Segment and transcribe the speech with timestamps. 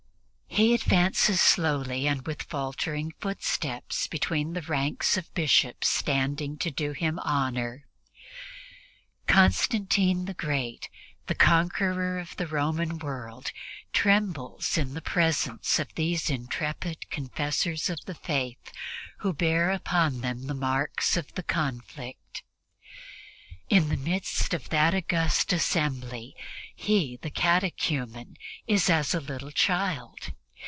[0.53, 6.91] He advances slowly and with faltering footsteps between the ranks of Bishops standing to do
[6.91, 7.87] him honor.
[9.27, 10.89] Constantine the Great,
[11.27, 13.53] the conqueror of the Roman world,
[13.93, 18.73] trembles in the presence of these intrepid Confessors of the Faith
[19.19, 22.43] who bear upon them the marks of the conflict.
[23.69, 26.35] In the midst of that august assembly
[26.75, 28.35] he, the catechumen,
[28.67, 30.33] is as a little child.